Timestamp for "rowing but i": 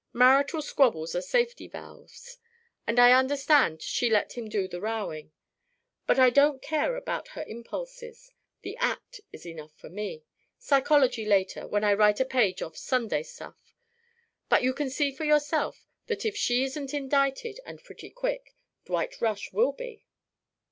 4.81-6.31